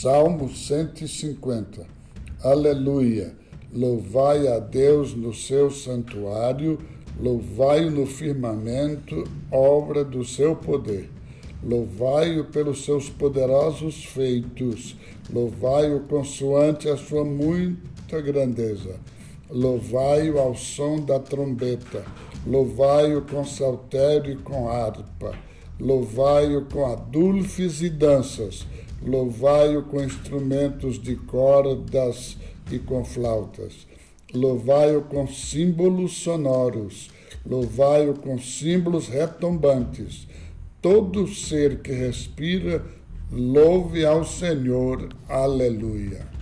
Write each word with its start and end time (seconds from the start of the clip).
Salmo 0.00 0.48
150. 0.48 1.84
Aleluia. 2.44 3.34
Louvai 3.72 4.46
a 4.46 4.60
Deus 4.60 5.12
no 5.12 5.34
seu 5.34 5.72
santuário, 5.72 6.78
louvai-o 7.18 7.90
no 7.90 8.06
firmamento, 8.06 9.24
obra 9.50 10.04
do 10.04 10.24
seu 10.24 10.54
poder. 10.54 11.10
Louvai-o 11.60 12.44
pelos 12.44 12.84
seus 12.84 13.10
poderosos 13.10 14.04
feitos, 14.04 14.94
louvai-o 15.32 15.98
consoante 16.02 16.88
a 16.88 16.96
sua 16.96 17.24
muita 17.24 18.20
grandeza. 18.20 19.00
Louvai-o 19.50 20.38
ao 20.38 20.54
som 20.54 21.00
da 21.00 21.18
trombeta, 21.18 22.04
louvai-o 22.46 23.22
com 23.22 23.44
saltério 23.44 24.34
e 24.34 24.36
com 24.36 24.68
harpa, 24.68 25.34
louvai-o 25.80 26.66
com 26.66 26.86
adulfes 26.86 27.82
e 27.82 27.90
danças 27.90 28.64
Louvai-o 29.02 29.82
com 29.82 30.02
instrumentos 30.02 31.00
de 31.00 31.16
cordas 31.16 32.36
e 32.70 32.78
com 32.78 33.04
flautas. 33.04 33.86
Louvai-o 34.34 35.02
com 35.02 35.26
símbolos 35.26 36.18
sonoros. 36.18 37.10
Louvai-o 37.46 38.14
com 38.14 38.38
símbolos 38.38 39.08
retumbantes. 39.08 40.26
Todo 40.82 41.26
ser 41.26 41.80
que 41.80 41.92
respira, 41.92 42.84
louve 43.32 44.04
ao 44.04 44.24
Senhor. 44.24 45.08
Aleluia. 45.28 46.37